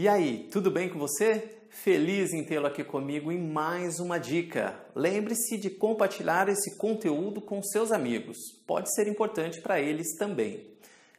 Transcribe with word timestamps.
E 0.00 0.06
aí, 0.06 0.48
tudo 0.52 0.70
bem 0.70 0.88
com 0.88 0.96
você? 0.96 1.58
Feliz 1.70 2.32
em 2.32 2.44
tê-lo 2.44 2.68
aqui 2.68 2.84
comigo 2.84 3.32
em 3.32 3.50
mais 3.50 3.98
uma 3.98 4.16
dica. 4.16 4.80
Lembre-se 4.94 5.58
de 5.58 5.70
compartilhar 5.70 6.48
esse 6.48 6.76
conteúdo 6.76 7.40
com 7.40 7.60
seus 7.60 7.90
amigos. 7.90 8.38
Pode 8.64 8.94
ser 8.94 9.08
importante 9.08 9.60
para 9.60 9.80
eles 9.80 10.14
também. 10.14 10.72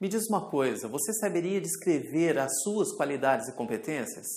Me 0.00 0.06
diz 0.06 0.28
uma 0.28 0.48
coisa, 0.48 0.86
você 0.86 1.12
saberia 1.14 1.60
descrever 1.60 2.38
as 2.38 2.62
suas 2.62 2.92
qualidades 2.92 3.48
e 3.48 3.56
competências? 3.56 4.28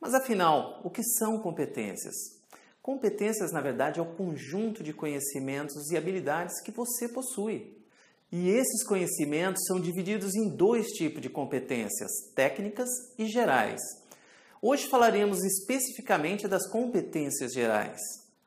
Mas 0.00 0.12
afinal, 0.12 0.80
o 0.82 0.90
que 0.90 1.04
são 1.04 1.38
competências? 1.38 2.16
Competências, 2.82 3.52
na 3.52 3.60
verdade, 3.60 4.00
é 4.00 4.02
o 4.02 4.16
conjunto 4.16 4.82
de 4.82 4.92
conhecimentos 4.92 5.92
e 5.92 5.96
habilidades 5.96 6.60
que 6.62 6.72
você 6.72 7.08
possui. 7.08 7.76
E 8.32 8.50
esses 8.50 8.84
conhecimentos 8.84 9.64
são 9.66 9.80
divididos 9.80 10.34
em 10.34 10.48
dois 10.48 10.88
tipos 10.88 11.22
de 11.22 11.30
competências, 11.30 12.10
técnicas 12.34 12.88
e 13.16 13.26
gerais. 13.26 13.80
Hoje 14.60 14.88
falaremos 14.88 15.44
especificamente 15.44 16.48
das 16.48 16.68
competências 16.68 17.52
gerais. 17.52 18.00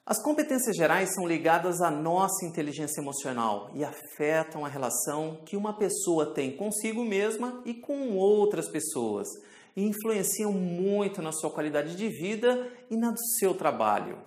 As 0.06 0.22
competências 0.22 0.76
gerais 0.76 1.14
são 1.14 1.26
ligadas 1.26 1.82
à 1.82 1.90
nossa 1.90 2.46
inteligência 2.46 3.00
emocional 3.00 3.72
e 3.74 3.84
afetam 3.84 4.66
a 4.66 4.68
relação 4.68 5.44
que 5.46 5.56
uma 5.56 5.78
pessoa 5.78 6.34
tem 6.34 6.58
consigo 6.58 7.06
mesma 7.06 7.62
e 7.64 7.76
com 7.76 8.18
outras 8.18 8.68
pessoas, 8.68 9.28
e 9.78 9.84
influenciam 9.84 10.52
muito 10.52 11.22
na 11.22 11.32
sua 11.32 11.52
qualidade 11.52 11.96
de 11.96 12.10
vida 12.10 12.70
e 12.90 12.98
na 12.98 13.12
do 13.12 13.24
seu 13.40 13.54
trabalho. 13.54 14.18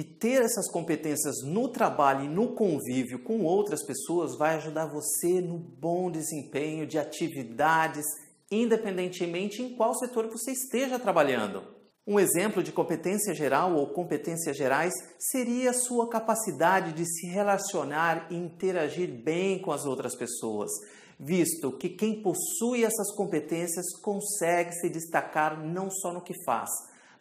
E 0.00 0.02
ter 0.02 0.40
essas 0.40 0.66
competências 0.66 1.42
no 1.44 1.68
trabalho 1.68 2.24
e 2.24 2.28
no 2.28 2.54
convívio 2.54 3.18
com 3.18 3.44
outras 3.44 3.84
pessoas 3.84 4.34
vai 4.34 4.54
ajudar 4.56 4.86
você 4.86 5.42
no 5.42 5.58
bom 5.58 6.10
desempenho 6.10 6.86
de 6.86 6.98
atividades, 6.98 8.06
independentemente 8.50 9.60
em 9.60 9.76
qual 9.76 9.94
setor 9.94 10.26
você 10.28 10.52
esteja 10.52 10.98
trabalhando. 10.98 11.62
Um 12.06 12.18
exemplo 12.18 12.62
de 12.62 12.72
competência 12.72 13.34
geral 13.34 13.76
ou 13.76 13.88
competências 13.88 14.56
gerais 14.56 14.94
seria 15.18 15.68
a 15.68 15.74
sua 15.74 16.08
capacidade 16.08 16.94
de 16.94 17.04
se 17.04 17.26
relacionar 17.26 18.26
e 18.30 18.36
interagir 18.36 19.22
bem 19.22 19.60
com 19.60 19.70
as 19.70 19.84
outras 19.84 20.16
pessoas, 20.16 20.70
visto 21.18 21.72
que 21.72 21.90
quem 21.90 22.22
possui 22.22 22.84
essas 22.84 23.14
competências 23.14 23.94
consegue 24.00 24.72
se 24.72 24.88
destacar 24.88 25.62
não 25.62 25.90
só 25.90 26.10
no 26.10 26.22
que 26.22 26.32
faz, 26.42 26.70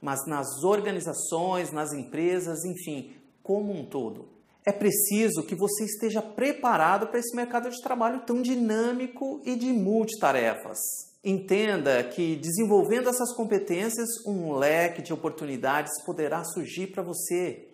mas 0.01 0.25
nas 0.25 0.63
organizações, 0.63 1.71
nas 1.71 1.93
empresas, 1.93 2.63
enfim, 2.63 3.13
como 3.43 3.73
um 3.73 3.85
todo. 3.85 4.29
É 4.65 4.71
preciso 4.71 5.43
que 5.43 5.55
você 5.55 5.85
esteja 5.85 6.21
preparado 6.21 7.07
para 7.07 7.19
esse 7.19 7.35
mercado 7.35 7.69
de 7.69 7.81
trabalho 7.81 8.21
tão 8.25 8.41
dinâmico 8.41 9.41
e 9.45 9.55
de 9.55 9.71
multitarefas. 9.73 10.77
Entenda 11.23 12.03
que 12.03 12.35
desenvolvendo 12.35 13.09
essas 13.09 13.33
competências, 13.33 14.07
um 14.25 14.53
leque 14.53 15.01
de 15.01 15.11
oportunidades 15.11 15.91
poderá 16.05 16.43
surgir 16.43 16.87
para 16.87 17.03
você. 17.03 17.67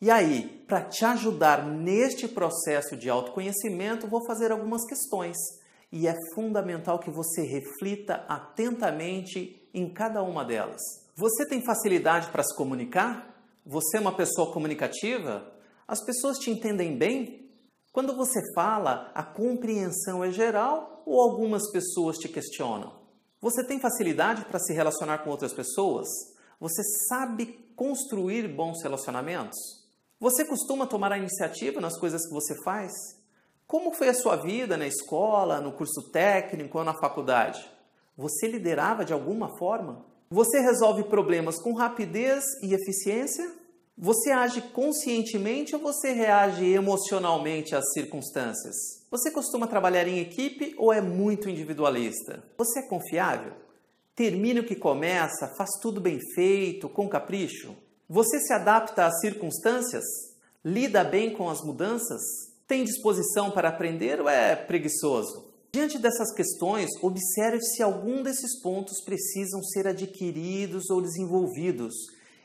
E 0.00 0.10
aí, 0.10 0.64
para 0.66 0.80
te 0.80 1.04
ajudar 1.04 1.66
neste 1.66 2.26
processo 2.26 2.96
de 2.96 3.10
autoconhecimento, 3.10 4.08
vou 4.08 4.24
fazer 4.26 4.50
algumas 4.50 4.84
questões. 4.86 5.36
E 5.92 6.08
é 6.08 6.14
fundamental 6.34 6.98
que 6.98 7.10
você 7.10 7.42
reflita 7.42 8.24
atentamente 8.28 9.60
em 9.74 9.92
cada 9.92 10.22
uma 10.22 10.44
delas. 10.44 10.80
Você 11.20 11.44
tem 11.44 11.60
facilidade 11.60 12.30
para 12.30 12.42
se 12.42 12.56
comunicar? 12.56 13.44
Você 13.66 13.98
é 13.98 14.00
uma 14.00 14.16
pessoa 14.16 14.54
comunicativa? 14.54 15.52
As 15.86 16.02
pessoas 16.02 16.38
te 16.38 16.50
entendem 16.50 16.96
bem? 16.96 17.46
Quando 17.92 18.16
você 18.16 18.40
fala, 18.54 19.12
a 19.14 19.22
compreensão 19.22 20.24
é 20.24 20.30
geral 20.30 21.02
ou 21.04 21.20
algumas 21.20 21.70
pessoas 21.70 22.16
te 22.16 22.26
questionam? 22.26 23.02
Você 23.38 23.62
tem 23.66 23.78
facilidade 23.78 24.46
para 24.46 24.58
se 24.58 24.72
relacionar 24.72 25.18
com 25.18 25.28
outras 25.28 25.52
pessoas? 25.52 26.08
Você 26.58 26.82
sabe 27.06 27.70
construir 27.76 28.48
bons 28.48 28.82
relacionamentos? 28.82 29.58
Você 30.18 30.42
costuma 30.46 30.86
tomar 30.86 31.12
a 31.12 31.18
iniciativa 31.18 31.82
nas 31.82 31.98
coisas 31.98 32.26
que 32.26 32.32
você 32.32 32.54
faz? 32.64 32.92
Como 33.66 33.92
foi 33.92 34.08
a 34.08 34.14
sua 34.14 34.36
vida 34.36 34.74
na 34.74 34.86
escola, 34.86 35.60
no 35.60 35.72
curso 35.72 36.10
técnico 36.10 36.78
ou 36.78 36.84
na 36.84 36.94
faculdade? 36.94 37.70
Você 38.16 38.48
liderava 38.48 39.04
de 39.04 39.12
alguma 39.12 39.54
forma? 39.58 40.08
Você 40.32 40.60
resolve 40.60 41.02
problemas 41.02 41.58
com 41.58 41.72
rapidez 41.72 42.44
e 42.62 42.72
eficiência? 42.72 43.50
Você 43.98 44.30
age 44.30 44.62
conscientemente 44.62 45.74
ou 45.74 45.82
você 45.82 46.12
reage 46.12 46.64
emocionalmente 46.72 47.74
às 47.74 47.92
circunstâncias? 47.92 48.76
Você 49.10 49.32
costuma 49.32 49.66
trabalhar 49.66 50.06
em 50.06 50.20
equipe 50.20 50.72
ou 50.78 50.92
é 50.92 51.00
muito 51.00 51.50
individualista? 51.50 52.44
Você 52.56 52.78
é 52.78 52.82
confiável? 52.82 53.54
Termina 54.14 54.60
o 54.60 54.64
que 54.64 54.76
começa, 54.76 55.52
faz 55.58 55.70
tudo 55.82 56.00
bem 56.00 56.20
feito, 56.32 56.88
com 56.88 57.08
capricho? 57.08 57.74
Você 58.08 58.38
se 58.38 58.52
adapta 58.52 59.06
às 59.06 59.18
circunstâncias? 59.18 60.04
Lida 60.64 61.02
bem 61.02 61.34
com 61.34 61.50
as 61.50 61.60
mudanças? 61.60 62.22
Tem 62.68 62.84
disposição 62.84 63.50
para 63.50 63.68
aprender 63.68 64.20
ou 64.20 64.28
é 64.28 64.54
preguiçoso? 64.54 65.49
Diante 65.72 65.98
dessas 65.98 66.34
questões, 66.34 66.88
observe 67.00 67.62
se 67.62 67.80
algum 67.80 68.24
desses 68.24 68.60
pontos 68.60 69.00
precisam 69.04 69.62
ser 69.62 69.86
adquiridos 69.86 70.90
ou 70.90 71.00
desenvolvidos. 71.00 71.94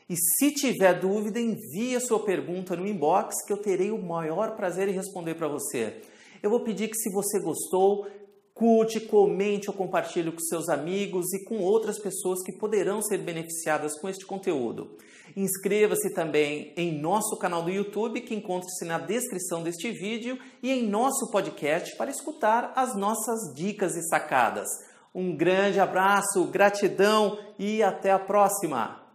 E 0.08 0.14
se 0.16 0.52
tiver 0.52 1.00
dúvida, 1.00 1.40
envie 1.40 1.96
a 1.96 2.00
sua 2.00 2.24
pergunta 2.24 2.76
no 2.76 2.86
inbox 2.86 3.44
que 3.44 3.52
eu 3.52 3.56
terei 3.56 3.90
o 3.90 4.00
maior 4.00 4.54
prazer 4.54 4.88
em 4.88 4.92
responder 4.92 5.34
para 5.34 5.48
você. 5.48 6.00
Eu 6.40 6.50
vou 6.50 6.60
pedir 6.60 6.88
que 6.88 6.96
se 6.96 7.10
você 7.10 7.40
gostou, 7.40 8.06
curte, 8.56 9.00
comente 9.00 9.68
ou 9.68 9.76
compartilhe 9.76 10.32
com 10.32 10.40
seus 10.40 10.70
amigos 10.70 11.30
e 11.34 11.44
com 11.44 11.58
outras 11.58 11.98
pessoas 11.98 12.42
que 12.42 12.50
poderão 12.50 13.02
ser 13.02 13.18
beneficiadas 13.18 14.00
com 14.00 14.08
este 14.08 14.24
conteúdo. 14.24 14.96
Inscreva-se 15.36 16.14
também 16.14 16.72
em 16.74 16.98
nosso 16.98 17.36
canal 17.36 17.62
do 17.62 17.70
YouTube, 17.70 18.22
que 18.22 18.34
encontra-se 18.34 18.86
na 18.86 18.98
descrição 18.98 19.62
deste 19.62 19.90
vídeo, 19.90 20.38
e 20.62 20.72
em 20.72 20.88
nosso 20.88 21.30
podcast 21.30 21.94
para 21.98 22.10
escutar 22.10 22.72
as 22.74 22.96
nossas 22.96 23.54
dicas 23.54 23.94
e 23.94 24.02
sacadas. 24.08 24.68
Um 25.14 25.36
grande 25.36 25.78
abraço, 25.78 26.46
gratidão 26.46 27.38
e 27.58 27.82
até 27.82 28.10
a 28.10 28.18
próxima! 28.18 29.05